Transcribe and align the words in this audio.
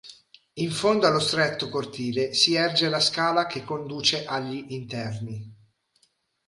In 0.53 0.71
fondo 0.71 1.05
allo 1.05 1.19
stretto 1.19 1.69
cortile 1.69 2.33
si 2.33 2.55
erge 2.55 2.89
la 2.89 2.99
scala 2.99 3.45
che 3.45 3.63
conduce 3.63 4.25
agli 4.25 4.65
interni. 4.69 5.55